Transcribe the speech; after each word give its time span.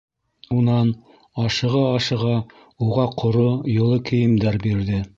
Унан, 0.55 0.89
ашыға-ашыға, 1.43 2.33
уға 2.89 3.09
ҡоро, 3.23 3.49
йылы 3.77 4.05
кейемдәр 4.13 4.63
бирҙе. 4.69 5.09